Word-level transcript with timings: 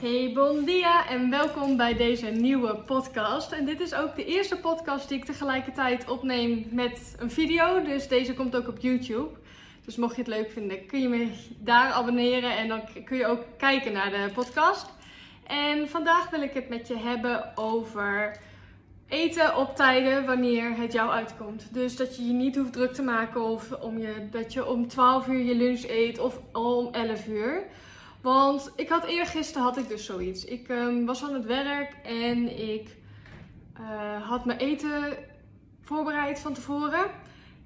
Hey, 0.00 0.30
bon 0.34 0.64
dia 0.64 1.08
en 1.08 1.30
welkom 1.30 1.76
bij 1.76 1.94
deze 1.94 2.26
nieuwe 2.26 2.74
podcast. 2.74 3.52
En 3.52 3.64
dit 3.64 3.80
is 3.80 3.94
ook 3.94 4.16
de 4.16 4.24
eerste 4.24 4.56
podcast 4.56 5.08
die 5.08 5.18
ik 5.18 5.24
tegelijkertijd 5.24 6.08
opneem 6.08 6.66
met 6.70 7.14
een 7.18 7.30
video. 7.30 7.82
Dus 7.82 8.08
deze 8.08 8.34
komt 8.34 8.56
ook 8.56 8.68
op 8.68 8.78
YouTube. 8.78 9.38
Dus 9.84 9.96
mocht 9.96 10.16
je 10.16 10.22
het 10.22 10.30
leuk 10.30 10.50
vinden, 10.50 10.86
kun 10.86 11.00
je 11.00 11.08
me 11.08 11.30
daar 11.58 11.92
abonneren 11.92 12.56
en 12.56 12.68
dan 12.68 12.80
kun 13.04 13.16
je 13.16 13.26
ook 13.26 13.44
kijken 13.56 13.92
naar 13.92 14.10
de 14.10 14.30
podcast. 14.34 14.86
En 15.46 15.88
vandaag 15.88 16.30
wil 16.30 16.42
ik 16.42 16.52
het 16.52 16.68
met 16.68 16.88
je 16.88 16.96
hebben 16.96 17.56
over 17.56 18.36
eten 19.08 19.56
op 19.56 19.76
tijden 19.76 20.26
wanneer 20.26 20.76
het 20.76 20.92
jou 20.92 21.10
uitkomt. 21.10 21.74
Dus 21.74 21.96
dat 21.96 22.16
je 22.16 22.26
je 22.26 22.32
niet 22.32 22.56
hoeft 22.56 22.72
druk 22.72 22.92
te 22.92 23.02
maken 23.02 23.40
of 23.42 23.72
om 23.72 23.98
je, 23.98 24.28
dat 24.30 24.52
je 24.52 24.66
om 24.66 24.88
12 24.88 25.28
uur 25.28 25.44
je 25.44 25.54
lunch 25.54 25.84
eet 25.88 26.18
of 26.18 26.40
om 26.52 26.88
11 26.92 27.26
uur. 27.26 27.62
Want 28.22 28.72
ik 28.76 28.88
had 28.88 29.04
eergisteren 29.04 29.62
had 29.62 29.76
ik 29.76 29.88
dus 29.88 30.04
zoiets. 30.04 30.44
Ik 30.44 30.68
ehm, 30.68 31.04
was 31.04 31.22
aan 31.22 31.34
het 31.34 31.44
werk 31.44 31.96
en 32.02 32.58
ik 32.70 32.96
uh, 33.80 34.28
had 34.28 34.44
mijn 34.44 34.58
eten 34.58 35.16
voorbereid 35.82 36.40
van 36.40 36.52
tevoren. 36.52 37.04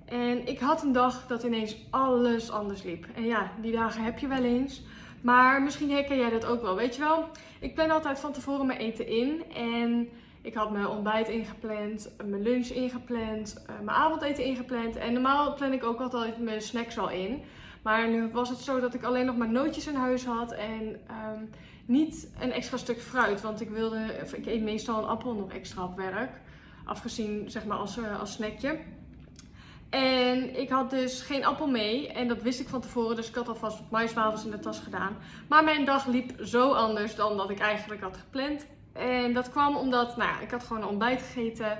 En 0.04 0.46
ik 0.46 0.58
had 0.58 0.82
een 0.82 0.92
dag 0.92 1.27
dat 1.27 1.42
ineens 1.42 1.77
alles 1.91 2.50
anders 2.50 2.82
liep. 2.82 3.06
En 3.14 3.24
ja, 3.24 3.52
die 3.60 3.72
dagen 3.72 4.04
heb 4.04 4.18
je 4.18 4.27
wel 4.27 4.44
eens. 4.44 4.82
Maar 5.20 5.62
misschien 5.62 5.91
herken 5.91 6.16
jij 6.16 6.30
dat 6.30 6.46
ook 6.46 6.62
wel. 6.62 6.77
Weet 6.77 6.94
je 6.94 7.00
wel, 7.00 7.28
ik 7.60 7.74
plan 7.74 7.91
altijd 7.91 8.20
van 8.20 8.32
tevoren 8.32 8.66
mijn 8.66 8.78
eten 8.78 9.06
in. 9.06 9.44
En 9.55 10.08
ik 10.42 10.55
had 10.55 10.70
mijn 10.70 10.86
ontbijt 10.86 11.28
ingepland, 11.28 12.10
mijn 12.24 12.42
lunch 12.42 12.66
ingepland, 12.66 13.64
uh, 13.70 13.77
mijn 13.84 13.96
avondeten 13.96 14.44
ingepland. 14.44 14.96
En 14.96 15.12
normaal 15.12 15.55
plan 15.55 15.72
ik 15.72 15.84
ook 15.84 16.00
altijd 16.00 16.38
mijn 16.38 16.62
snacks 16.62 16.98
al 16.98 17.10
in. 17.10 17.42
Maar 17.82 18.09
nu 18.09 18.28
was 18.28 18.48
het 18.48 18.59
zo 18.59 18.80
dat 18.80 18.95
ik 18.95 19.02
alleen 19.02 19.27
nog 19.27 19.36
maar 19.36 19.50
nootjes 19.50 19.86
in 19.86 19.95
huis 19.95 20.24
had 20.24 20.52
en 20.52 20.82
um, 20.82 21.50
niet 21.86 22.30
een 22.41 22.52
extra 22.52 22.77
stuk 22.77 23.00
fruit. 23.00 23.41
Want 23.41 23.60
ik 23.60 23.70
wilde, 23.70 24.27
ik 24.32 24.46
eet 24.46 24.62
meestal 24.62 24.98
een 24.98 25.08
appel 25.08 25.34
nog 25.34 25.52
extra 25.52 25.84
op 25.84 25.97
werk. 25.97 26.30
Afgezien 26.84 27.50
zeg 27.50 27.64
maar 27.64 27.77
als, 27.77 27.97
uh, 27.97 28.20
als 28.20 28.33
snackje. 28.33 28.78
En 29.91 30.60
ik 30.60 30.69
had 30.69 30.91
dus 30.91 31.20
geen 31.20 31.44
appel 31.44 31.66
mee. 31.66 32.12
En 32.12 32.28
dat 32.28 32.42
wist 32.42 32.60
ik 32.60 32.69
van 32.69 32.80
tevoren. 32.80 33.16
Dus 33.16 33.28
ik 33.28 33.34
had 33.34 33.48
alvast 33.48 33.80
maiswafels 33.91 34.44
in 34.44 34.50
de 34.50 34.58
tas 34.58 34.78
gedaan. 34.78 35.16
Maar 35.48 35.64
mijn 35.64 35.84
dag 35.84 36.06
liep 36.06 36.33
zo 36.42 36.72
anders 36.72 37.14
dan 37.14 37.36
dat 37.36 37.50
ik 37.50 37.58
eigenlijk 37.58 38.03
had 38.03 38.16
gepland. 38.16 38.66
En 38.92 39.33
dat 39.33 39.50
kwam 39.50 39.77
omdat, 39.77 40.16
nou 40.16 40.30
ja, 40.30 40.41
ik 40.41 40.50
had 40.50 40.64
gewoon 40.64 40.83
een 40.83 40.88
ontbijt 40.88 41.22
gegeten. 41.22 41.78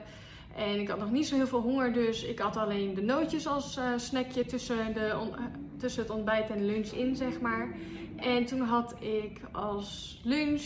En 0.57 0.81
ik 0.81 0.89
had 0.89 0.99
nog 0.99 1.11
niet 1.11 1.27
zo 1.27 1.37
heel 1.37 1.47
veel 1.47 1.61
honger, 1.61 1.93
dus 1.93 2.25
ik 2.25 2.39
had 2.39 2.57
alleen 2.57 2.95
de 2.95 3.03
nootjes 3.03 3.47
als 3.47 3.77
uh, 3.77 3.85
snackje 3.97 4.45
tussen, 4.45 4.95
de 4.95 5.31
tussen 5.79 6.03
het 6.03 6.11
ontbijt 6.11 6.51
en 6.51 6.67
lunch 6.67 6.89
in, 6.89 7.17
zeg 7.17 7.41
maar. 7.41 7.75
En 8.17 8.45
toen 8.45 8.61
had 8.61 8.95
ik 9.01 9.41
als 9.53 10.21
lunch 10.25 10.63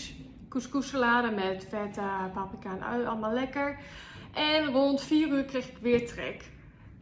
couscous 0.48 0.88
salade 0.88 1.30
met 1.30 1.66
feta, 1.68 2.30
paprika 2.34 2.70
en 2.70 2.82
ui, 2.82 3.06
allemaal 3.06 3.32
lekker. 3.32 3.78
En 4.32 4.64
rond 4.64 5.02
4 5.02 5.28
uur 5.28 5.44
kreeg 5.44 5.68
ik 5.68 5.78
weer 5.80 6.06
trek. 6.06 6.50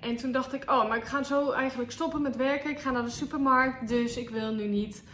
En 0.01 0.17
toen 0.17 0.33
dacht 0.33 0.53
ik, 0.53 0.71
oh, 0.71 0.89
maar 0.89 0.97
ik 0.97 1.05
ga 1.05 1.23
zo 1.23 1.51
eigenlijk 1.51 1.91
stoppen 1.91 2.23
met 2.23 2.37
werken. 2.37 2.71
Ik 2.71 2.81
ga 2.81 2.91
naar 2.91 3.05
de 3.05 3.11
supermarkt, 3.11 3.89
dus 3.89 4.17
ik 4.17 4.31
wil 4.31 4.55
nu 4.55 4.67
niet 4.67 5.05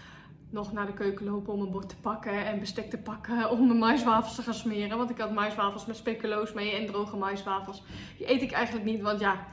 nog 0.51 0.73
naar 0.73 0.87
de 0.87 0.93
keuken 0.93 1.27
lopen 1.27 1.53
om 1.53 1.61
een 1.61 1.71
bord 1.71 1.89
te 1.89 1.97
pakken 1.97 2.47
en 2.47 2.59
bestek 2.59 2.91
te 2.91 2.99
pakken 2.99 3.51
om 3.51 3.67
mijn 3.67 3.79
maiswafels 3.79 4.35
te 4.35 4.43
gaan 4.43 4.55
smeren. 4.55 4.99
Want 4.99 5.11
ik 5.11 5.19
had 5.19 5.33
maiswafels 5.33 5.87
met 5.87 5.97
speculoos 5.97 6.53
mee 6.53 6.73
en 6.73 6.87
droge 6.87 7.17
maiswafels. 7.17 7.83
Die 8.17 8.31
eet 8.31 8.43
ik 8.43 8.53
eigenlijk 8.53 8.87
niet, 8.87 9.01
want 9.01 9.21
ja, 9.21 9.47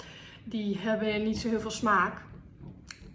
die 0.43 0.77
hebben 0.77 1.23
niet 1.23 1.37
zo 1.37 1.49
heel 1.49 1.59
veel 1.59 1.71
smaak. 1.71 2.21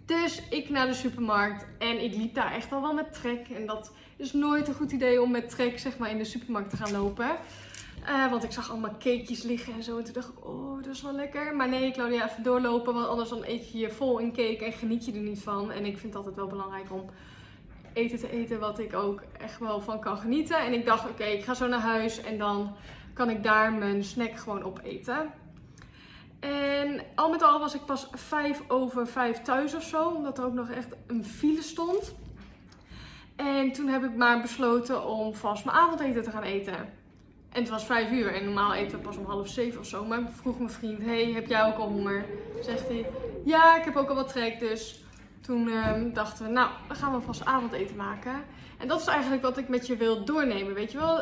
Dus 0.05 0.41
ik 0.49 0.69
naar 0.69 0.87
de 0.87 0.93
supermarkt 0.93 1.65
en 1.79 2.03
ik 2.03 2.15
liep 2.15 2.33
daar 2.33 2.51
echt 2.51 2.71
al 2.71 2.81
wel 2.81 2.93
met 2.93 3.13
trek. 3.13 3.47
En 3.49 3.65
dat 3.65 3.91
is 4.15 4.33
nooit 4.33 4.67
een 4.67 4.73
goed 4.73 4.91
idee 4.91 5.21
om 5.21 5.31
met 5.31 5.49
trek 5.49 5.79
zeg 5.79 5.97
maar 5.97 6.09
in 6.09 6.17
de 6.17 6.23
supermarkt 6.23 6.69
te 6.69 6.77
gaan 6.77 6.91
lopen. 6.91 7.37
Uh, 8.09 8.29
want 8.29 8.43
ik 8.43 8.51
zag 8.51 8.71
allemaal 8.71 8.91
cakejes 8.91 9.43
liggen 9.43 9.73
en 9.73 9.83
zo. 9.83 9.97
En 9.97 10.03
toen 10.03 10.13
dacht 10.13 10.29
ik, 10.29 10.45
oh, 10.45 10.83
dat 10.83 10.93
is 10.93 11.01
wel 11.01 11.13
lekker. 11.13 11.55
Maar 11.55 11.69
nee, 11.69 11.91
Claudia, 11.91 12.29
even 12.29 12.43
doorlopen. 12.43 12.93
Want 12.93 13.07
anders 13.07 13.29
dan 13.29 13.43
eet 13.45 13.71
je 13.71 13.77
je 13.77 13.89
vol 13.89 14.19
in 14.19 14.33
cake 14.33 14.65
en 14.65 14.71
geniet 14.73 15.05
je 15.05 15.11
er 15.11 15.19
niet 15.19 15.41
van. 15.41 15.71
En 15.71 15.85
ik 15.85 15.97
vind 15.97 16.03
het 16.03 16.15
altijd 16.15 16.35
wel 16.35 16.47
belangrijk 16.47 16.91
om 16.91 17.09
eten 17.93 18.19
te 18.19 18.31
eten 18.31 18.59
wat 18.59 18.79
ik 18.79 18.95
ook 18.95 19.23
echt 19.39 19.59
wel 19.59 19.81
van 19.81 19.99
kan 19.99 20.17
genieten. 20.17 20.57
En 20.57 20.73
ik 20.73 20.85
dacht, 20.85 21.09
oké, 21.09 21.23
ik 21.23 21.43
ga 21.43 21.53
zo 21.53 21.67
naar 21.67 21.79
huis 21.79 22.21
en 22.21 22.37
dan 22.37 22.75
kan 23.13 23.29
ik 23.29 23.43
daar 23.43 23.73
mijn 23.73 24.03
snack 24.03 24.37
gewoon 24.37 24.63
opeten. 24.63 25.31
En 26.39 27.01
al 27.15 27.29
met 27.29 27.43
al 27.43 27.59
was 27.59 27.75
ik 27.75 27.85
pas 27.85 28.07
vijf 28.11 28.61
over 28.67 29.07
vijf 29.07 29.41
thuis 29.41 29.75
of 29.75 29.83
zo, 29.83 30.09
omdat 30.09 30.37
er 30.37 30.45
ook 30.45 30.53
nog 30.53 30.69
echt 30.69 30.95
een 31.07 31.25
file 31.25 31.61
stond. 31.61 32.15
En 33.35 33.71
toen 33.71 33.87
heb 33.87 34.03
ik 34.03 34.15
maar 34.15 34.41
besloten 34.41 35.07
om 35.07 35.35
vast 35.35 35.65
mijn 35.65 35.77
avondeten 35.77 36.23
te 36.23 36.31
gaan 36.31 36.43
eten. 36.43 36.75
En 37.49 37.61
het 37.61 37.69
was 37.69 37.85
vijf 37.85 38.11
uur 38.11 38.33
en 38.33 38.45
normaal 38.45 38.73
eten 38.73 38.97
we 38.97 39.03
pas 39.03 39.17
om 39.17 39.25
half 39.25 39.47
zeven 39.47 39.79
of 39.79 39.85
zo. 39.85 40.05
Maar 40.05 40.31
vroeg 40.31 40.57
mijn 40.57 40.69
vriend, 40.69 41.01
hey, 41.01 41.31
heb 41.31 41.47
jij 41.47 41.63
ook 41.65 41.77
al 41.77 41.87
honger? 41.87 42.25
Zegt 42.61 42.87
hij, 42.87 43.05
ja, 43.45 43.77
ik 43.77 43.83
heb 43.83 43.95
ook 43.95 44.09
al 44.09 44.15
wat 44.15 44.27
trek, 44.27 44.59
dus 44.59 45.02
toen 45.43 45.67
uh, 45.67 45.91
dachten 46.13 46.45
we, 46.45 46.51
nou, 46.51 46.69
dan 46.87 46.95
gaan 46.95 47.13
we 47.13 47.21
vast 47.21 47.45
avondeten 47.45 47.95
maken. 47.95 48.43
En 48.77 48.87
dat 48.87 48.99
is 48.99 49.07
eigenlijk 49.07 49.41
wat 49.41 49.57
ik 49.57 49.67
met 49.67 49.87
je 49.87 49.97
wil 49.97 50.25
doornemen. 50.25 50.73
Weet 50.73 50.91
je 50.91 50.97
wel, 50.97 51.21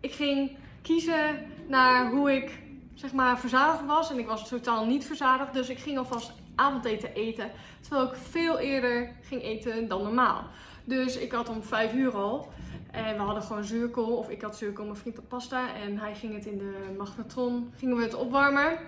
ik 0.00 0.12
ging 0.12 0.56
kiezen 0.82 1.46
naar 1.66 2.10
hoe 2.10 2.32
ik 2.32 2.58
zeg 2.94 3.12
maar 3.12 3.38
verzadigd 3.38 3.86
was. 3.86 4.10
En 4.10 4.18
ik 4.18 4.26
was 4.26 4.48
totaal 4.48 4.86
niet 4.86 5.04
verzadigd. 5.04 5.52
Dus 5.52 5.68
ik 5.68 5.78
ging 5.78 5.98
alvast 5.98 6.32
avondeten 6.54 7.14
eten. 7.14 7.50
Terwijl 7.80 8.06
ik 8.06 8.14
veel 8.14 8.58
eerder 8.58 9.16
ging 9.22 9.42
eten 9.42 9.88
dan 9.88 10.02
normaal. 10.02 10.44
Dus 10.84 11.16
ik 11.16 11.32
had 11.32 11.48
om 11.48 11.62
5 11.62 11.94
uur 11.94 12.16
al. 12.16 12.52
En 12.90 13.14
we 13.16 13.22
hadden 13.22 13.42
gewoon 13.42 13.64
zuurkool. 13.64 14.16
Of 14.16 14.28
ik 14.28 14.42
had 14.42 14.56
zuurkool, 14.56 14.84
mijn 14.84 14.96
vriend 14.96 15.16
had 15.16 15.28
pasta. 15.28 15.74
En 15.74 15.98
hij 15.98 16.14
ging 16.14 16.34
het 16.34 16.46
in 16.46 16.58
de 16.58 16.94
magnetron. 16.98 17.72
Gingen 17.76 17.96
we 17.96 18.02
het 18.02 18.14
opwarmen. 18.14 18.78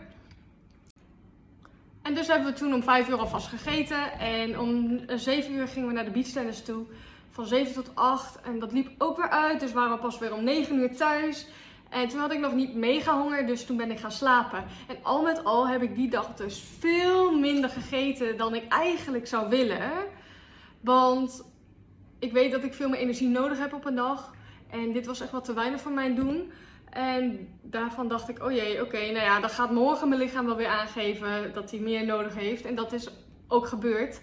En 2.02 2.14
dus 2.14 2.26
hebben 2.26 2.52
we 2.52 2.58
toen 2.58 2.74
om 2.74 2.82
5 2.82 3.08
uur 3.08 3.18
alvast 3.18 3.46
gegeten. 3.46 4.18
En 4.18 4.58
om 4.58 5.00
7 5.06 5.54
uur 5.54 5.68
gingen 5.68 5.88
we 5.88 5.94
naar 5.94 6.04
de 6.04 6.10
beachtennis 6.10 6.62
toe. 6.62 6.84
Van 7.30 7.46
7 7.46 7.74
tot 7.74 7.90
8. 7.94 8.40
En 8.40 8.58
dat 8.58 8.72
liep 8.72 8.90
ook 8.98 9.16
weer 9.16 9.30
uit. 9.30 9.60
Dus 9.60 9.72
waren 9.72 9.92
we 9.92 10.02
pas 10.02 10.18
weer 10.18 10.34
om 10.34 10.44
9 10.44 10.78
uur 10.78 10.96
thuis. 10.96 11.46
En 11.92 12.08
toen 12.08 12.20
had 12.20 12.32
ik 12.32 12.38
nog 12.38 12.54
niet 12.54 12.74
mega 12.74 13.20
honger, 13.20 13.46
dus 13.46 13.66
toen 13.66 13.76
ben 13.76 13.90
ik 13.90 13.98
gaan 13.98 14.12
slapen. 14.12 14.64
En 14.88 14.96
al 15.02 15.22
met 15.22 15.44
al 15.44 15.68
heb 15.68 15.82
ik 15.82 15.94
die 15.94 16.10
dag 16.10 16.34
dus 16.34 16.64
veel 16.78 17.38
minder 17.38 17.70
gegeten 17.70 18.36
dan 18.36 18.54
ik 18.54 18.69
eigenlijk 18.69 19.26
zou 19.26 19.48
willen. 19.48 19.90
Want 20.80 21.44
ik 22.19 22.32
weet 22.32 22.52
dat 22.52 22.64
ik 22.64 22.74
veel 22.74 22.88
meer 22.88 22.98
energie 22.98 23.28
nodig 23.28 23.58
heb 23.58 23.72
op 23.72 23.84
een 23.84 23.94
dag. 23.94 24.34
En 24.70 24.92
dit 24.92 25.06
was 25.06 25.20
echt 25.20 25.30
wat 25.30 25.44
te 25.44 25.54
weinig 25.54 25.80
voor 25.80 25.92
mijn 25.92 26.14
doen. 26.14 26.52
En 26.92 27.48
daarvan 27.62 28.08
dacht 28.08 28.28
ik, 28.28 28.44
oh 28.44 28.53
jee, 28.53 28.82
oké, 28.82 28.98
nou 28.98 29.25
ja, 29.25 29.41
dan 29.41 29.50
gaat 29.50 29.70
morgen 29.70 30.08
mijn 30.08 30.20
lichaam 30.20 30.47
wel 30.47 30.56
weer 30.56 30.66
aangeven 30.66 31.53
dat 31.53 31.70
hij 31.70 31.80
meer 31.80 32.04
nodig 32.04 32.34
heeft. 32.34 32.64
En 32.64 32.75
dat 32.75 32.92
is 32.92 33.08
ook 33.48 33.66
gebeurd. 33.66 34.20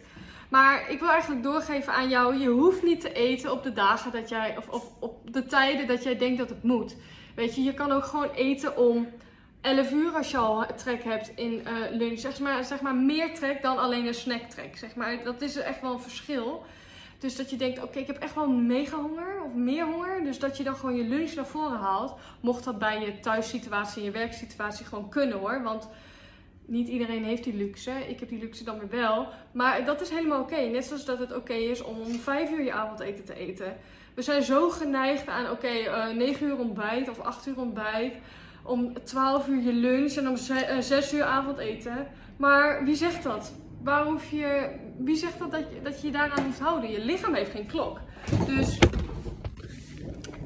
Maar 0.50 0.90
ik 0.90 1.00
wil 1.00 1.10
eigenlijk 1.10 1.44
doorgeven 1.44 1.94
aan 1.94 2.10
jou, 2.10 2.38
je 2.38 2.48
hoeft 2.48 2.84
niet 2.84 3.02
te 3.02 3.14
eten 3.14 3.52
op 3.52 3.64
de 3.64 3.74
dagen 3.74 4.12
dat 4.12 4.30
jij, 4.30 4.58
of, 4.70 4.90
op 5.00 5.34
de 5.34 5.46
tijden 5.46 5.88
dat 5.88 6.04
jij 6.04 6.18
denkt 6.18 6.38
dat 6.38 6.50
het 6.50 6.64
moet. 6.64 6.96
Weet 7.36 7.56
je, 7.56 7.64
je 7.64 7.74
kan 7.74 7.92
ook 7.92 8.06
gewoon 8.06 8.30
eten 8.30 8.78
om 8.78 9.08
11 9.62 9.92
uur 9.92 10.12
als 10.12 10.32
je 10.32 10.38
al 10.38 10.66
trek 10.76 11.04
hebt 11.04 11.32
in 11.36 11.54
uh, 11.54 11.98
lunch. 11.98 12.20
Zeg 12.20 12.40
maar, 12.40 12.64
zeg 12.64 12.82
maar 12.82 12.96
meer 12.96 13.34
trek 13.34 13.62
dan 13.62 13.78
alleen 13.78 14.08
een 14.08 14.14
snacktrek. 14.14 14.78
Zeg 14.78 14.96
maar, 14.96 15.24
dat 15.24 15.42
is 15.42 15.56
echt 15.56 15.82
wel 15.82 15.94
een 15.94 16.00
verschil. 16.00 16.64
Dus 17.20 17.36
dat 17.36 17.50
je 17.50 17.56
denkt, 17.56 17.84
oké, 17.84 18.00
ik 18.00 18.08
heb 18.08 18.18
echt 18.18 18.36
wel 18.36 18.50
mega 18.50 18.98
honger 18.98 19.44
of 19.44 19.54
meer 19.54 19.86
honger. 19.86 20.24
Dus 20.24 20.40
dat 20.40 20.58
je 20.58 20.64
dan 20.64 20.76
gewoon 20.76 20.96
je 20.96 21.04
lunch 21.04 21.34
naar 21.34 21.48
voren 21.48 21.80
haalt. 21.80 22.20
Mocht 22.42 22.64
dat 22.64 22.80
bij 22.80 23.00
je 23.00 23.20
thuissituatie 23.20 24.00
en 24.00 24.06
je 24.06 24.12
werksituatie 24.12 24.86
gewoon 24.86 25.10
kunnen 25.10 25.38
hoor. 25.38 25.64
Want 25.64 25.90
niet 26.66 26.88
iedereen 26.88 27.24
heeft 27.24 27.44
die 27.44 27.56
luxe. 27.56 27.92
Ik 28.08 28.20
heb 28.20 28.30
die 28.30 28.40
luxe 28.40 28.64
dan 28.64 28.80
weer 28.80 28.90
wel. 28.90 29.28
Maar 29.52 29.86
dat 29.86 30.02
is 30.02 30.10
helemaal 30.10 30.42
oké. 30.42 30.60
Net 30.60 30.86
zoals 30.86 31.06
dat 31.06 31.20
het 31.20 31.36
oké 31.36 31.54
is 31.54 31.82
om 31.82 32.00
om 32.00 32.14
5 32.14 32.52
uur 32.52 32.64
je 32.64 32.72
avondeten 32.72 33.26
te 33.26 33.34
eten. 33.34 33.78
We 34.14 34.22
zijn 34.22 34.44
zo 34.44 34.70
geneigd 34.70 35.28
aan, 35.28 35.44
oké, 35.44 35.52
okay, 35.52 36.10
uh, 36.12 36.16
9 36.16 36.48
uur 36.48 36.58
ontbijt 36.58 37.10
of 37.10 37.20
8 37.20 37.48
uur 37.48 37.58
ontbijt. 37.58 38.14
Om 38.64 39.04
12 39.04 39.48
uur 39.48 39.62
je 39.62 39.74
lunch 39.74 40.14
en 40.14 40.30
om 40.30 40.38
6 40.38 41.14
uur 41.14 41.24
avondeten. 41.24 42.08
Maar 42.38 42.84
wie 42.84 42.96
zegt 42.96 43.24
dat? 43.24 43.54
Waar 43.84 44.06
hoef 44.06 44.32
je, 44.32 44.70
wie 45.00 45.16
zegt 45.16 45.40
dat 45.40 45.52
dat 45.52 45.64
je, 45.74 45.82
dat 45.82 46.02
je 46.02 46.08
je 46.08 46.14
daaraan 46.14 46.46
hoeft 46.46 46.60
houden? 46.60 46.92
Je 46.92 47.06
lichaam 47.06 47.34
heeft 47.34 47.52
geen 47.52 47.66
klok. 47.66 48.00
Dus 48.46 48.80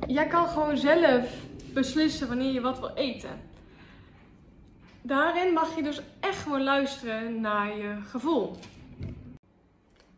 jij 0.07 0.27
kan 0.27 0.47
gewoon 0.47 0.77
zelf 0.77 1.25
beslissen 1.73 2.27
wanneer 2.27 2.51
je 2.51 2.61
wat 2.61 2.79
wil 2.79 2.93
eten. 2.95 3.41
Daarin 5.01 5.53
mag 5.53 5.75
je 5.75 5.83
dus 5.83 6.01
echt 6.19 6.37
gewoon 6.37 6.63
luisteren 6.63 7.41
naar 7.41 7.77
je 7.77 7.97
gevoel 8.09 8.57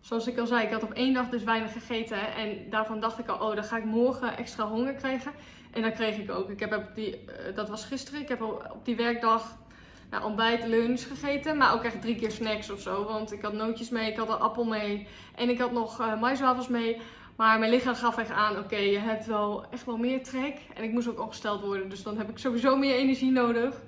zoals 0.05 0.27
ik 0.27 0.37
al 0.37 0.45
zei, 0.45 0.65
ik 0.65 0.71
had 0.71 0.83
op 0.83 0.93
één 0.93 1.13
dag 1.13 1.29
dus 1.29 1.43
weinig 1.43 1.71
gegeten. 1.71 2.33
En 2.35 2.69
daarvan 2.69 2.99
dacht 2.99 3.19
ik 3.19 3.27
al, 3.27 3.47
oh, 3.47 3.55
dan 3.55 3.63
ga 3.63 3.77
ik 3.77 3.85
morgen 3.85 4.37
extra 4.37 4.67
honger 4.67 4.93
krijgen. 4.93 5.31
En 5.71 5.81
dat 5.81 5.93
kreeg 5.93 6.17
ik 6.17 6.31
ook. 6.31 6.49
Ik 6.49 6.59
heb 6.59 6.73
op 6.73 6.95
die, 6.95 7.11
uh, 7.11 7.55
dat 7.55 7.69
was 7.69 7.85
gisteren. 7.85 8.21
Ik 8.21 8.27
heb 8.27 8.41
op 8.41 8.79
die 8.83 8.95
werkdag 8.95 9.57
nou, 10.09 10.23
ontbijt, 10.23 10.67
lunch 10.67 11.07
gegeten. 11.07 11.57
Maar 11.57 11.73
ook 11.73 11.83
echt 11.83 12.01
drie 12.01 12.15
keer 12.15 12.31
snacks 12.31 12.69
of 12.69 12.81
zo. 12.81 13.03
Want 13.03 13.31
ik 13.31 13.41
had 13.41 13.53
nootjes 13.53 13.89
mee, 13.89 14.11
ik 14.11 14.17
had 14.17 14.29
een 14.29 14.39
appel 14.39 14.65
mee. 14.65 15.07
En 15.35 15.49
ik 15.49 15.59
had 15.59 15.71
nog 15.71 15.99
uh, 15.99 16.67
mee. 16.69 17.01
Maar 17.35 17.59
mijn 17.59 17.71
lichaam 17.71 17.95
gaf 17.95 18.17
echt 18.17 18.31
aan, 18.31 18.57
oké, 18.57 18.75
je 18.75 18.99
hebt 18.99 19.25
wel 19.25 19.65
echt 19.71 19.85
wel 19.85 19.97
meer 19.97 20.23
trek. 20.23 20.57
En 20.73 20.83
ik 20.83 20.91
moest 20.91 21.07
ook 21.07 21.19
opgesteld 21.19 21.61
worden, 21.61 21.89
dus 21.89 22.03
dan 22.03 22.17
heb 22.17 22.29
ik 22.29 22.37
sowieso 22.37 22.75
meer 22.75 22.95
energie 22.95 23.31
nodig. 23.31 23.81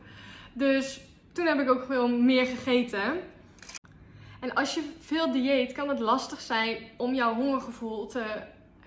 Dus 0.54 1.02
toen 1.32 1.46
heb 1.46 1.60
ik 1.60 1.70
ook 1.70 1.86
veel 1.86 2.08
meer 2.08 2.46
gegeten. 2.46 3.20
En 4.40 4.54
als 4.54 4.74
je 4.74 4.90
veel 5.00 5.32
dieet, 5.32 5.72
kan 5.72 5.90
het 5.90 6.00
lastig 6.00 6.42
zijn 6.42 6.78
om 6.98 7.14
jouw 7.14 7.34
hongergevoel 7.34 8.08
te 8.08 8.24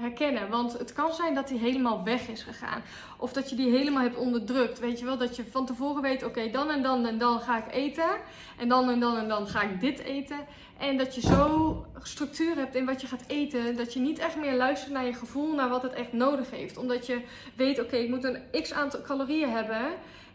herkennen. 0.00 0.49
Want 0.49 0.79
het 0.79 0.93
kan 0.93 1.14
zijn 1.14 1.35
dat 1.35 1.49
die 1.49 1.58
helemaal 1.58 2.05
weg 2.05 2.29
is 2.29 2.43
gegaan. 2.43 2.82
Of 3.17 3.32
dat 3.32 3.50
je 3.50 3.56
die 3.56 3.70
helemaal 3.70 4.02
hebt 4.02 4.17
onderdrukt. 4.17 4.79
Weet 4.79 4.99
je 4.99 5.05
wel, 5.05 5.19
dat 5.19 5.37
je 5.37 5.44
van 5.50 5.67
tevoren 5.67 6.02
weet, 6.02 6.25
oké, 6.25 6.50
dan 6.50 6.70
en 6.70 6.82
dan 6.82 7.06
en 7.06 7.19
dan 7.19 7.41
ga 7.41 7.58
ik 7.58 7.73
eten. 7.73 8.11
En 8.58 8.69
dan 8.69 8.91
en 8.91 9.00
dan 9.00 9.17
en 9.17 9.29
dan 9.29 9.47
ga 9.47 9.62
ik 9.62 9.81
dit 9.81 9.99
eten. 9.99 10.38
En 10.79 10.97
dat 10.97 11.14
je 11.14 11.20
zo 11.20 11.87
structuur 12.02 12.56
hebt 12.56 12.75
in 12.75 12.87
wat 12.87 13.00
je 13.00 13.06
gaat 13.06 13.25
eten. 13.26 13.76
Dat 13.76 13.93
je 13.93 14.00
niet 14.00 14.19
echt 14.19 14.37
meer 14.37 14.55
luistert 14.55 14.93
naar 14.93 15.06
je 15.06 15.14
gevoel, 15.14 15.55
naar 15.55 15.69
wat 15.69 15.82
het 15.82 15.93
echt 15.93 16.12
nodig 16.12 16.50
heeft. 16.50 16.76
Omdat 16.76 17.06
je 17.06 17.20
weet, 17.55 17.81
oké, 17.81 17.96
ik 17.96 18.08
moet 18.08 18.25
een 18.25 18.62
x 18.62 18.73
aantal 18.73 19.00
calorieën 19.03 19.50
hebben. 19.50 19.82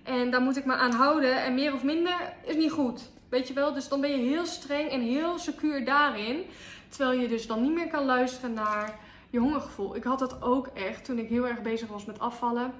En 0.04 0.32
daar 0.32 0.42
moet 0.42 0.58
ik 0.58 0.66
me 0.66 0.74
aan 0.74 0.92
houden. 0.92 1.44
En 1.44 1.54
meer 1.54 1.74
of 1.74 1.84
minder 1.84 2.34
is 2.44 2.56
niet 2.56 2.72
goed. 2.72 3.02
Weet 3.30 3.48
je 3.48 3.54
wel? 3.54 3.74
Dus 3.74 3.88
dan 3.88 4.02
ben 4.02 4.10
je 4.10 4.30
heel 4.30 4.46
streng 4.46 4.90
en 4.90 5.02
heel 5.02 5.38
secuur 5.38 5.86
daarin. 5.86 6.46
Terwijl 6.90 7.20
je 7.20 7.28
dus 7.28 7.48
dan 7.48 7.62
niet 7.62 7.74
meer 7.74 7.88
kan 7.88 8.06
luisteren 8.06 8.54
naar 8.54 9.00
hongergevoel. 9.40 9.96
Ik 9.96 10.04
had 10.04 10.20
dat 10.20 10.42
ook 10.42 10.68
echt 10.68 11.06
toen 11.06 11.20
ik 11.20 11.30
heel 11.30 11.48
erg 11.48 11.62
bezig 11.62 11.88
was 11.88 12.06
met 12.06 12.20
afvallen. 12.20 12.74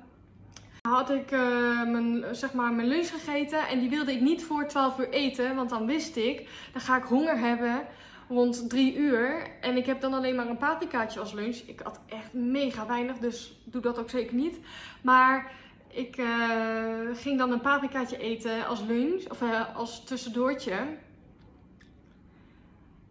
Had 0.82 1.10
ik 1.10 1.32
uh, 1.32 1.40
mijn, 1.84 2.36
zeg 2.36 2.54
maar, 2.54 2.74
mijn 2.74 2.88
lunch 2.88 3.10
gegeten 3.10 3.68
en 3.68 3.80
die 3.80 3.90
wilde 3.90 4.12
ik 4.12 4.22
niet 4.22 4.44
voor 4.44 4.68
12 4.68 5.00
uur 5.00 5.10
eten. 5.10 5.56
Want 5.56 5.70
dan 5.70 5.86
wist 5.86 6.16
ik, 6.16 6.50
dan 6.72 6.82
ga 6.82 6.98
ik 6.98 7.04
honger 7.04 7.38
hebben 7.38 7.86
rond 8.30 8.70
3 8.70 8.96
uur. 8.96 9.48
En 9.62 9.78
ik 9.78 9.86
heb 9.86 10.02
dan 10.02 10.14
alleen 10.14 10.36
maar 10.36 10.48
een 10.48 10.58
paprikaatje 10.58 11.20
als 11.20 11.34
lunch. 11.34 11.56
Ik 11.56 11.80
had 11.80 12.00
echt 12.08 12.34
mega 12.34 12.86
weinig, 12.86 13.18
dus 13.18 13.60
doe 13.64 13.82
dat 13.82 14.00
ook 14.00 14.10
zeker 14.10 14.36
niet. 14.36 14.60
Maar 15.02 15.52
ik 15.88 16.18
uh, 16.18 16.28
ging 17.14 17.38
dan 17.38 17.52
een 17.52 17.62
paprikaatje 17.62 18.18
eten 18.18 18.68
als 18.68 18.82
lunch, 18.82 19.30
of 19.30 19.42
uh, 19.42 19.76
als 19.76 20.04
tussendoortje. 20.04 20.74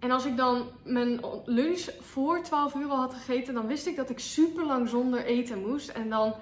En 0.04 0.10
als 0.10 0.24
ik 0.24 0.36
dan 0.36 0.66
mijn 0.82 1.20
lunch 1.44 1.88
voor 2.00 2.42
12 2.42 2.74
uur 2.74 2.88
al 2.88 2.96
had 2.96 3.14
gegeten, 3.14 3.54
dan 3.54 3.66
wist 3.66 3.86
ik 3.86 3.96
dat 3.96 4.10
ik 4.10 4.18
super 4.18 4.66
lang 4.66 4.88
zonder 4.88 5.24
eten 5.24 5.66
moest. 5.68 5.88
En 5.88 6.08
dan 6.08 6.34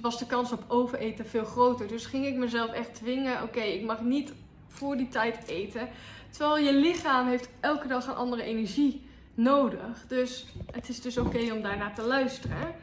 was 0.00 0.18
de 0.18 0.26
kans 0.26 0.52
op 0.52 0.64
overeten 0.68 1.26
veel 1.26 1.44
groter. 1.44 1.88
Dus 1.88 2.06
ging 2.06 2.26
ik 2.26 2.34
mezelf 2.34 2.72
echt 2.72 2.94
dwingen: 2.94 3.42
oké, 3.42 3.60
ik 3.60 3.84
mag 3.84 4.02
niet 4.02 4.32
voor 4.66 4.96
die 4.96 5.08
tijd 5.08 5.46
eten. 5.46 5.88
Terwijl 6.30 6.64
je 6.64 6.74
lichaam 6.74 7.26
heeft 7.26 7.48
elke 7.60 7.88
dag 7.88 8.06
een 8.06 8.14
andere 8.14 8.42
energie 8.42 9.06
nodig. 9.34 10.06
Dus 10.08 10.46
het 10.72 10.88
is 10.88 11.00
dus 11.00 11.16
oké 11.18 11.52
om 11.52 11.62
daarnaar 11.62 11.94
te 11.94 12.02
luisteren. 12.02 12.74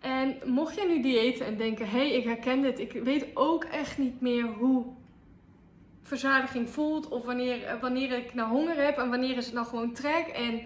En 0.00 0.36
mocht 0.44 0.74
jij 0.74 0.86
nu 0.86 1.02
diëten 1.02 1.46
en 1.46 1.56
denken: 1.56 1.88
hé, 1.88 1.98
hey, 1.98 2.12
ik 2.12 2.24
herken 2.24 2.62
dit, 2.62 2.78
ik 2.78 2.92
weet 2.92 3.26
ook 3.34 3.64
echt 3.64 3.98
niet 3.98 4.20
meer 4.20 4.46
hoe 4.46 4.84
verzadiging 6.06 6.70
voelt. 6.70 7.08
Of 7.08 7.24
wanneer, 7.24 7.78
wanneer 7.80 8.12
ik 8.12 8.34
nou 8.34 8.50
honger 8.50 8.84
heb 8.84 8.98
en 8.98 9.10
wanneer 9.10 9.36
is 9.36 9.44
het 9.44 9.54
nou 9.54 9.66
gewoon 9.66 9.92
trek. 9.92 10.26
En 10.26 10.60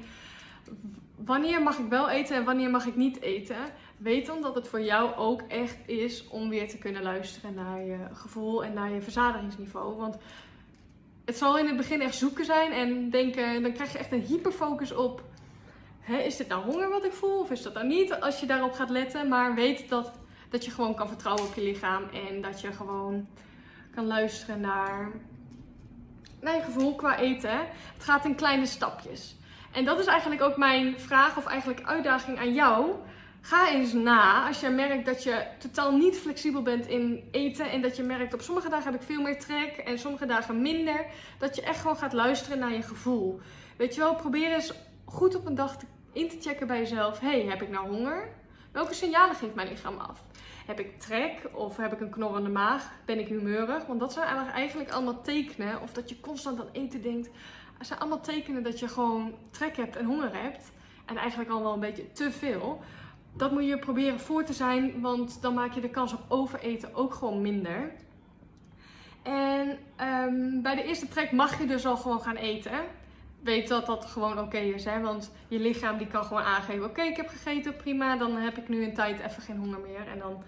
wanneer 1.17 1.63
mag 1.63 1.79
ik 1.79 1.89
wel 1.89 2.11
eten 2.11 2.37
en 2.37 2.45
wanneer 2.45 2.71
mag 2.71 2.87
ik 2.87 2.97
niet 2.97 3.21
eten. 3.21 3.57
Weet 3.97 4.27
dan 4.27 4.43
dat 4.43 4.55
het 4.55 4.69
voor 4.69 4.81
jou 4.81 5.15
ook 5.15 5.43
echt 5.43 5.79
is 5.87 6.29
om 6.29 6.49
weer 6.49 6.69
te 6.69 6.79
kunnen 6.79 7.03
luisteren 7.03 7.55
naar 7.55 7.85
je 7.85 7.99
gevoel 8.13 8.65
en 8.65 8.73
naar 8.73 8.91
je 8.91 9.01
verzadigingsniveau. 9.01 9.97
Want 9.97 10.17
het 11.25 11.37
zal 11.37 11.59
in 11.59 11.67
het 11.67 11.77
begin 11.77 12.01
echt 12.01 12.15
zoeken 12.15 12.45
zijn 12.45 12.73
en 12.73 13.11
denken, 13.11 13.63
dan 13.63 13.73
krijg 13.73 13.93
je 13.93 13.99
echt 13.99 14.13
een 14.13 14.25
hyperfocus 14.25 14.93
op. 14.93 15.23
Hè, 16.01 16.17
is 16.17 16.37
dit 16.37 16.49
nou 16.49 16.65
honger 16.65 16.89
wat 16.89 17.05
ik 17.05 17.13
voel 17.13 17.41
of 17.41 17.51
is 17.51 17.63
dat 17.63 17.75
nou 17.75 17.87
niet? 17.87 18.21
Als 18.21 18.41
je 18.41 18.47
daarop 18.47 18.73
gaat 18.73 18.91
letten. 18.91 19.29
Maar 19.29 19.55
weet 19.55 19.89
dat, 19.89 20.13
dat 20.49 20.65
je 20.65 20.71
gewoon 20.71 20.95
kan 20.95 21.09
vertrouwen 21.09 21.45
op 21.45 21.55
je 21.55 21.63
lichaam 21.63 22.03
en 22.29 22.41
dat 22.41 22.61
je 22.61 22.73
gewoon 22.73 23.27
kan 23.95 24.07
luisteren 24.07 24.61
naar, 24.61 25.11
naar 26.41 26.55
je 26.55 26.63
gevoel 26.63 26.95
qua 26.95 27.19
eten. 27.19 27.59
Het 27.95 28.05
gaat 28.05 28.25
in 28.25 28.35
kleine 28.35 28.67
stapjes. 28.67 29.37
En 29.73 29.85
dat 29.85 29.99
is 29.99 30.07
eigenlijk 30.07 30.43
ook 30.43 30.57
mijn 30.57 31.01
vraag 31.01 31.37
of 31.37 31.47
eigenlijk 31.47 31.83
uitdaging 31.83 32.39
aan 32.39 32.53
jou. 32.53 32.95
Ga 33.41 33.71
eens 33.71 33.93
na 33.93 34.47
als 34.47 34.61
je 34.61 34.69
merkt 34.69 35.07
dat 35.07 35.23
je 35.23 35.47
totaal 35.59 35.97
niet 35.97 36.19
flexibel 36.19 36.63
bent 36.63 36.87
in 36.87 37.29
eten. 37.31 37.71
En 37.71 37.83
dat 37.83 37.97
je 37.97 38.03
merkt 38.03 38.35
op 38.35 38.41
sommige 38.41 38.69
dagen 38.69 38.93
heb 38.93 39.01
ik 39.01 39.07
veel 39.07 39.23
meer 39.23 39.39
trek 39.39 39.77
en 39.77 39.99
sommige 39.99 40.27
dagen 40.27 40.63
minder. 40.63 41.07
Dat 41.39 41.57
je 41.57 41.63
echt 41.63 41.81
gewoon 41.81 41.97
gaat 41.97 42.13
luisteren 42.13 42.59
naar 42.59 42.73
je 42.73 42.83
gevoel. 42.83 43.41
Weet 43.77 43.95
je 43.95 44.01
wel, 44.01 44.15
probeer 44.15 44.53
eens 44.53 44.73
goed 45.05 45.35
op 45.35 45.47
een 45.47 45.55
dag 45.55 45.77
in 46.13 46.29
te 46.29 46.37
checken 46.41 46.67
bij 46.67 46.79
jezelf. 46.79 47.21
hey, 47.21 47.41
heb 47.41 47.63
ik 47.63 47.71
nou 47.71 47.89
honger? 47.89 48.29
Welke 48.73 48.95
signalen 48.95 49.37
geeft 49.37 49.55
mijn 49.55 49.69
lichaam 49.69 49.99
af? 49.99 50.23
Heb 50.71 50.81
ik 50.81 51.01
trek 51.01 51.49
of 51.53 51.77
heb 51.77 51.93
ik 51.93 52.01
een 52.01 52.11
knorrende 52.11 52.49
maag? 52.49 52.93
Ben 53.05 53.19
ik 53.19 53.29
humeurig? 53.29 53.87
Want 53.87 54.01
dat 54.01 54.13
zijn 54.13 54.27
eigenlijk 54.49 54.91
allemaal 54.91 55.21
tekenen. 55.21 55.81
Of 55.83 55.93
dat 55.93 56.09
je 56.09 56.21
constant 56.21 56.61
aan 56.61 56.69
eten 56.73 57.03
denkt. 57.03 57.31
Het 57.79 57.87
zijn 57.87 57.99
allemaal 57.99 58.21
tekenen 58.21 58.63
dat 58.63 58.79
je 58.79 58.89
gewoon 58.89 59.35
trek 59.51 59.77
hebt 59.77 59.97
en 59.97 60.05
honger 60.05 60.43
hebt. 60.43 60.73
En 61.07 61.17
eigenlijk 61.17 61.51
al 61.51 61.63
wel 61.63 61.73
een 61.73 61.81
beetje 61.81 62.13
te 62.13 62.31
veel. 62.31 62.81
Dat 63.37 63.53
moet 63.53 63.65
je 63.65 63.79
proberen 63.79 64.21
voor 64.21 64.45
te 64.45 64.53
zijn, 64.53 65.01
want 65.01 65.43
dan 65.43 65.55
maak 65.55 65.73
je 65.73 65.81
de 65.81 65.91
kans 65.91 66.13
op 66.13 66.25
overeten 66.29 66.95
ook 66.95 67.15
gewoon 67.15 67.41
minder. 67.41 67.93
En 69.23 69.79
um, 70.01 70.63
bij 70.63 70.75
de 70.75 70.85
eerste 70.85 71.09
trek 71.09 71.33
mag 71.33 71.59
je 71.59 71.67
dus 71.67 71.87
al 71.87 71.97
gewoon 71.97 72.21
gaan 72.21 72.37
eten. 72.37 72.81
Weet 73.43 73.69
dat 73.69 73.87
dat 73.87 74.05
gewoon 74.05 74.39
oké 74.39 74.59
is, 74.59 74.85
hè? 74.85 75.01
want 75.01 75.33
je 75.49 75.59
lichaam 75.59 75.99
die 75.99 76.07
kan 76.07 76.25
gewoon 76.25 76.43
aangeven: 76.43 76.85
oké, 76.85 77.03
ik 77.03 77.17
heb 77.17 77.29
gegeten, 77.29 77.77
prima, 77.77 78.17
dan 78.17 78.37
heb 78.37 78.57
ik 78.59 78.69
nu 78.69 78.85
een 78.85 78.95
tijd 78.95 79.21
even 79.21 79.43
geen 79.43 79.57
honger 79.57 79.81
meer. 79.81 80.07
En 80.07 80.19
dan 80.19 80.43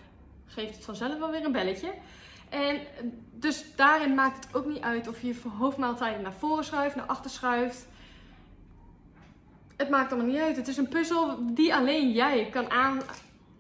geeft 0.53 0.75
het 0.75 0.85
vanzelf 0.85 1.19
wel 1.19 1.31
weer 1.31 1.45
een 1.45 1.53
belletje. 1.53 1.93
En 2.49 2.81
dus 3.33 3.65
daarin 3.77 4.15
maakt 4.15 4.45
het 4.45 4.55
ook 4.55 4.67
niet 4.67 4.83
uit 4.83 5.09
of 5.09 5.21
je 5.21 5.27
je 5.27 5.49
hoofdmaaltijden 5.59 6.23
naar 6.23 6.33
voren 6.33 6.65
schuift, 6.65 6.97
naar 6.97 7.07
achter 7.07 7.31
schuift. 7.31 7.87
Het 9.77 9.91
maakt 9.91 10.13
allemaal 10.13 10.31
niet 10.31 10.41
uit. 10.41 10.57
Het 10.57 10.69
is 10.69 10.77
een 10.77 10.89
puzzel 10.89 11.39
die 11.55 11.75
alleen 11.75 12.13
jij 12.13 12.49
kan 12.51 12.71
aan, 12.71 13.01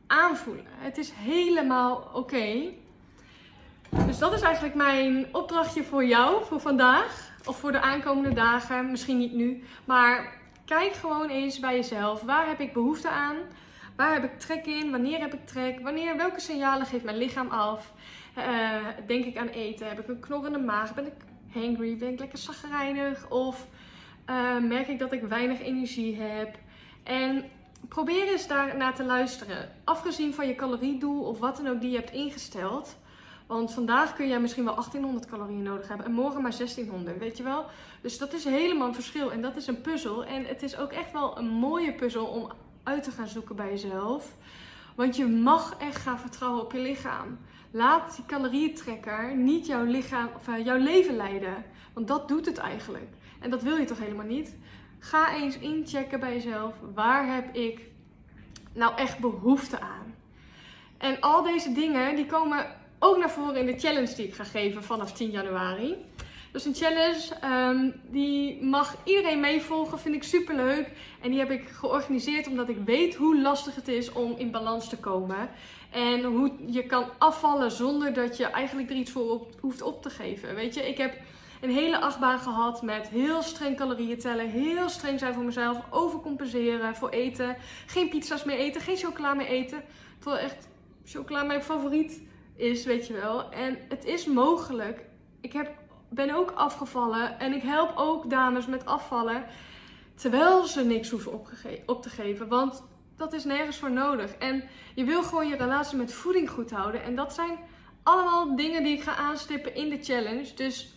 aanvoelen. 0.07 0.65
Het 0.69 0.99
is 0.99 1.11
helemaal 1.11 2.11
oké. 2.13 2.71
Dus 4.07 4.19
dat 4.19 4.33
is 4.33 4.41
eigenlijk 4.41 4.75
mijn 4.75 5.27
opdrachtje 5.33 5.85
voor 5.85 6.05
jou 6.05 6.45
voor 6.45 6.61
vandaag. 6.61 7.31
Of 7.45 7.59
voor 7.59 7.73
de 7.73 7.81
aankomende 7.81 8.33
dagen. 8.33 8.91
Misschien 8.91 9.19
niet 9.19 9.33
nu. 9.33 9.65
Maar 9.85 10.41
kijk 10.65 10.93
gewoon 10.93 11.29
eens 11.29 11.59
bij 11.59 11.75
jezelf. 11.75 12.23
Waar 12.23 12.47
heb 12.47 12.61
ik 12.61 12.73
behoefte 12.73 13.09
aan? 13.09 13.37
Waar 13.97 14.13
heb 14.13 14.25
ik 14.25 14.39
trek 14.39 14.67
in? 14.67 14.91
Wanneer 14.91 15.21
heb 15.21 15.35
ik 15.35 15.47
trek? 15.47 15.81
Wanneer, 15.81 16.17
welke 16.17 16.41
signalen 16.41 16.87
geeft 16.87 17.05
mijn 17.05 17.17
lichaam 17.17 17.49
af? 17.49 17.93
Uh, 18.39 18.87
denk 19.07 19.25
ik 19.25 19.37
aan 19.37 19.49
eten? 19.49 19.89
Heb 19.89 20.01
ik 20.01 20.09
een 20.09 20.21
knorrende 20.21 20.59
maag? 20.59 20.95
Ben 20.95 21.07
ik 21.07 21.13
hangry? 21.53 21.97
Ben 21.97 22.13
ik 22.13 22.19
lekker 22.19 22.39
zagrijnig? 22.39 23.31
Of 23.31 23.67
uh, 24.31 24.59
merk 24.59 24.89
ik 24.89 24.99
dat 24.99 25.13
ik 25.13 25.23
weinig 25.23 25.61
energie 25.61 26.21
heb? 26.21 26.59
En 27.03 27.45
probeer 27.89 28.29
eens 28.29 28.47
daar 28.47 28.77
naar 28.77 28.95
te 28.95 29.05
luisteren. 29.05 29.71
Afgezien 29.85 30.35
van 30.35 30.47
je 30.47 30.55
caloriedoel 30.55 31.25
of 31.25 31.39
wat 31.39 31.57
dan 31.57 31.69
ook 31.69 31.81
die 31.81 31.91
je 31.91 31.97
hebt 31.97 32.13
ingesteld. 32.13 32.97
Want 33.47 33.73
vandaag 33.73 34.15
kun 34.15 34.29
jij 34.29 34.41
misschien 34.41 34.65
wel 34.65 34.75
1800 34.75 35.27
calorieën 35.27 35.63
nodig 35.63 35.89
hebben 35.89 36.07
en 36.07 36.13
morgen 36.13 36.43
maar 36.43 36.57
1600, 36.57 37.19
weet 37.19 37.37
je 37.37 37.43
wel? 37.43 37.65
Dus 38.01 38.19
dat 38.19 38.33
is 38.33 38.45
helemaal 38.45 38.89
een 38.89 38.95
verschil 38.95 39.33
en 39.33 39.43
dat 39.43 39.57
is 39.57 39.67
een 39.67 39.81
puzzel. 39.81 40.25
En 40.25 40.45
het 40.45 40.63
is 40.63 40.77
ook 40.77 40.93
echt 40.93 41.13
wel 41.13 41.39
een 41.39 41.49
mooie 41.49 41.93
puzzel 41.93 42.25
om 42.25 42.51
uit 42.83 43.03
te 43.03 43.11
gaan 43.11 43.29
zoeken 43.29 43.57
bij 43.57 43.71
jezelf. 43.71 44.37
Want 44.95 45.17
je 45.17 45.27
mag 45.27 45.77
echt 45.79 45.97
gaan 45.97 46.19
vertrouwen 46.19 46.63
op 46.63 46.73
je 46.73 46.79
lichaam. 46.79 47.39
Laat 47.71 48.17
die 48.17 48.27
calorietrekker 48.27 49.37
niet 49.37 49.67
jouw, 49.67 49.85
lichaam, 49.85 50.29
of 50.37 50.49
eh, 50.49 50.65
jouw 50.65 50.79
leven 50.79 51.17
leiden. 51.17 51.65
Want 51.93 52.09
dat 52.09 52.29
doet 52.29 52.47
het 52.47 52.59
eigenlijk. 52.59 53.11
En 53.41 53.51
dat 53.51 53.63
wil 53.63 53.77
je 53.77 53.85
toch 53.85 53.99
helemaal 53.99 54.27
niet? 54.27 54.57
Ga 54.99 55.35
eens 55.35 55.59
inchecken 55.59 56.21
bij 56.21 56.33
jezelf. 56.33 56.75
Waar 56.95 57.35
heb 57.35 57.55
ik 57.55 57.81
nou 58.73 58.97
echt 58.97 59.19
behoefte 59.19 59.81
aan? 59.81 60.15
En 60.99 61.21
al 61.21 61.43
deze 61.43 61.73
dingen 61.73 62.17
die 62.17 62.27
komen 62.27 62.67
ook 62.99 63.17
naar 63.17 63.31
voren 63.31 63.57
in 63.57 63.67
de 63.67 63.79
challenge 63.79 64.15
die 64.15 64.27
ik 64.27 64.35
ga 64.35 64.45
geven 64.45 64.83
vanaf 64.83 65.13
10 65.13 65.31
januari. 65.31 65.97
Dus 66.53 66.65
een 66.65 66.75
challenge, 66.75 67.29
um, 67.45 68.01
die 68.11 68.63
mag 68.63 68.97
iedereen 69.05 69.41
meevolgen, 69.41 69.99
vind 69.99 70.15
ik 70.15 70.23
super 70.23 70.55
leuk. 70.55 70.91
En 71.21 71.31
die 71.31 71.39
heb 71.39 71.51
ik 71.51 71.69
georganiseerd 71.69 72.47
omdat 72.47 72.69
ik 72.69 72.77
weet 72.85 73.15
hoe 73.15 73.41
lastig 73.41 73.75
het 73.75 73.89
is 73.89 74.13
om 74.13 74.35
in 74.37 74.51
balans 74.51 74.89
te 74.89 74.97
komen. 74.97 75.51
En 75.91 76.23
hoe 76.25 76.53
je 76.67 76.87
kan 76.87 77.05
afvallen 77.19 77.71
zonder 77.71 78.13
dat 78.13 78.37
je 78.37 78.47
eigenlijk 78.47 78.91
er 78.91 78.97
iets 78.97 79.11
voor 79.11 79.47
hoeft 79.61 79.83
op 79.83 80.03
te 80.03 80.11
geven. 80.11 80.55
Weet 80.55 80.75
je, 80.75 80.89
ik 80.89 80.99
heb 80.99 81.17
een 81.61 81.71
hele 81.71 82.01
achtbaan 82.01 82.39
gehad 82.39 82.83
met 82.83 83.09
heel 83.09 83.43
streng 83.43 83.77
calorieën 83.77 84.19
tellen. 84.19 84.51
Heel 84.51 84.89
streng 84.89 85.19
zijn 85.19 85.35
voor 85.35 85.45
mezelf. 85.45 85.79
Overcompenseren 85.91 86.97
voor 86.97 87.11
eten. 87.11 87.57
Geen 87.87 88.09
pizza's 88.09 88.45
meer 88.45 88.59
eten. 88.59 88.81
Geen 88.81 88.97
chocola 88.97 89.35
meer 89.35 89.47
eten. 89.47 89.83
Terwijl 90.19 90.43
echt 90.43 90.69
chocola 91.05 91.43
mijn 91.43 91.63
favoriet 91.63 92.23
is, 92.57 92.85
weet 92.85 93.07
je 93.07 93.13
wel. 93.13 93.51
En 93.51 93.79
het 93.89 94.05
is 94.05 94.27
mogelijk. 94.27 95.05
Ik 95.41 95.53
heb 95.53 95.82
ben 96.15 96.35
ook 96.35 96.51
afgevallen 96.51 97.39
en 97.39 97.53
ik 97.53 97.63
help 97.63 97.93
ook 97.97 98.31
dames 98.31 98.67
met 98.67 98.87
afvallen. 98.87 99.45
Terwijl 100.15 100.65
ze 100.65 100.85
niks 100.85 101.11
hoeven 101.11 101.33
op 101.87 102.03
te 102.03 102.09
geven. 102.09 102.49
Want 102.49 102.83
dat 103.17 103.33
is 103.33 103.45
nergens 103.45 103.77
voor 103.77 103.91
nodig. 103.91 104.33
En 104.35 104.65
je 104.95 105.05
wil 105.05 105.23
gewoon 105.23 105.49
je 105.49 105.57
relatie 105.57 105.97
met 105.97 106.13
voeding 106.13 106.51
goed 106.51 106.71
houden. 106.71 107.03
En 107.03 107.17
dat 107.17 107.35
zijn 107.35 107.59
allemaal 108.03 108.57
dingen 108.57 108.83
die 108.83 108.97
ik 108.97 109.03
ga 109.03 109.17
aanstippen 109.17 109.75
in 109.75 109.89
de 109.89 109.99
challenge. 110.03 110.55
Dus 110.55 110.95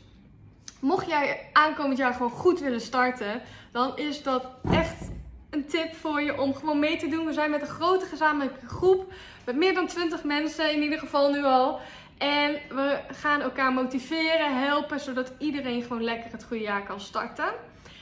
mocht 0.79 1.07
jij 1.07 1.49
aankomend 1.53 1.97
jaar 1.97 2.13
gewoon 2.13 2.31
goed 2.31 2.59
willen 2.59 2.81
starten, 2.81 3.41
dan 3.71 3.97
is 3.97 4.23
dat 4.23 4.47
echt 4.71 5.09
een 5.49 5.65
tip 5.65 5.95
voor 5.95 6.21
je 6.21 6.41
om 6.41 6.53
gewoon 6.53 6.79
mee 6.79 6.97
te 6.97 7.07
doen. 7.07 7.25
We 7.25 7.33
zijn 7.33 7.51
met 7.51 7.61
een 7.61 7.67
grote 7.67 8.05
gezamenlijke 8.05 8.67
groep. 8.67 9.13
Met 9.45 9.55
meer 9.55 9.73
dan 9.73 9.87
20 9.87 10.23
mensen 10.23 10.73
in 10.73 10.81
ieder 10.81 10.99
geval 10.99 11.31
nu 11.31 11.43
al. 11.43 11.79
En 12.17 12.53
we 12.69 12.99
gaan 13.11 13.41
elkaar 13.41 13.73
motiveren, 13.73 14.59
helpen, 14.63 14.99
zodat 14.99 15.33
iedereen 15.37 15.81
gewoon 15.81 16.03
lekker 16.03 16.31
het 16.31 16.43
goede 16.43 16.63
jaar 16.63 16.83
kan 16.83 16.99
starten. 16.99 17.53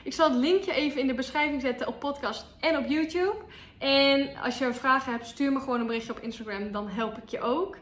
Ik 0.03 0.13
zal 0.13 0.29
het 0.29 0.39
linkje 0.39 0.74
even 0.74 1.01
in 1.01 1.08
de 1.08 1.13
beschrijving 1.13 1.62
zetten 1.62 1.88
op 1.88 2.00
podcast 2.00 2.46
en 2.60 2.77
op 2.77 2.86
YouTube. 2.88 3.36
En 3.77 4.36
als 4.43 4.58
je 4.58 4.74
vragen 4.74 5.12
hebt, 5.12 5.27
stuur 5.27 5.51
me 5.51 5.60
gewoon 5.60 5.79
een 5.79 5.88
berichtje 5.88 6.12
op 6.12 6.20
Instagram, 6.20 6.72
dan 6.72 6.88
help 6.89 7.17
ik 7.17 7.29
je 7.29 7.41
ook. 7.41 7.77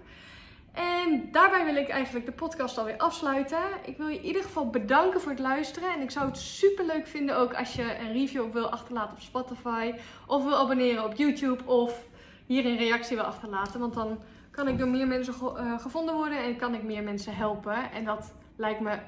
En 0.71 1.29
daarbij 1.31 1.65
wil 1.65 1.75
ik 1.75 1.89
eigenlijk 1.89 2.25
de 2.25 2.31
podcast 2.31 2.77
alweer 2.77 2.97
afsluiten. 2.97 3.63
Ik 3.85 3.97
wil 3.97 4.07
je 4.07 4.17
in 4.17 4.25
ieder 4.25 4.43
geval 4.43 4.69
bedanken 4.69 5.21
voor 5.21 5.31
het 5.31 5.39
luisteren. 5.39 5.93
En 5.93 6.01
ik 6.01 6.11
zou 6.11 6.25
het 6.25 6.37
super 6.37 6.85
leuk 6.85 7.07
vinden 7.07 7.37
ook 7.37 7.53
als 7.53 7.73
je 7.73 7.97
een 7.99 8.13
review 8.13 8.51
wil 8.51 8.69
achterlaten 8.69 9.13
op 9.13 9.21
Spotify. 9.21 9.93
Of 10.27 10.43
wil 10.43 10.55
abonneren 10.55 11.03
op 11.03 11.13
YouTube. 11.13 11.65
Of 11.65 12.03
hier 12.45 12.65
een 12.65 12.77
reactie 12.77 13.15
wil 13.15 13.25
achterlaten. 13.25 13.79
Want 13.79 13.93
dan 13.93 14.19
kan 14.51 14.67
ik 14.67 14.77
door 14.77 14.87
meer 14.87 15.07
mensen 15.07 15.33
eh, 15.33 15.79
gevonden 15.79 16.15
worden. 16.15 16.43
En 16.43 16.57
kan 16.57 16.73
ik 16.73 16.83
meer 16.83 17.03
mensen 17.03 17.35
helpen. 17.35 17.91
En 17.91 18.05
dat 18.05 18.33
lijkt 18.55 18.79
me 18.79 18.99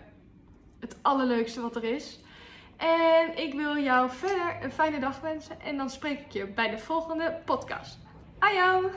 het 0.80 0.98
allerleukste 1.02 1.62
wat 1.62 1.76
er 1.76 1.84
is. 1.84 2.20
En 2.78 3.38
ik 3.38 3.54
wil 3.54 3.78
jou 3.78 4.10
verder 4.10 4.58
een 4.62 4.72
fijne 4.72 5.00
dag 5.00 5.22
wensen. 5.22 5.62
En 5.62 5.78
dan 5.78 5.90
spreek 5.90 6.20
ik 6.20 6.32
je 6.32 6.48
bij 6.48 6.70
de 6.70 6.80
volgende 6.80 7.42
podcast. 7.46 8.00
Ajo! 8.40 8.90